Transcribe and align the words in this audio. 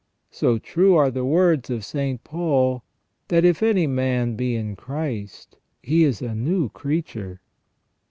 So 0.31 0.57
true 0.57 0.95
are 0.95 1.11
the 1.11 1.23
words 1.23 1.69
of 1.69 1.85
St. 1.85 2.23
Paul, 2.23 2.81
that" 3.27 3.45
if 3.45 3.61
any 3.61 3.85
man 3.85 4.35
be 4.35 4.55
in 4.55 4.75
Christ, 4.75 5.57
he 5.83 6.03
is 6.05 6.23
a 6.23 6.33
new 6.33 6.69
creature 6.69 7.39